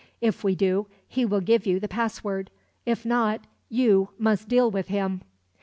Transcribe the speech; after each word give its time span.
If 0.19 0.43
we 0.43 0.55
do, 0.55 0.87
he 1.07 1.25
will 1.25 1.41
give 1.41 1.67
you 1.67 1.79
the 1.79 1.87
password. 1.87 2.49
If 2.87 3.05
not, 3.05 3.41
you 3.69 4.09
must 4.17 4.47
deal 4.47 4.71
with 4.71 4.87
him. 4.87 5.21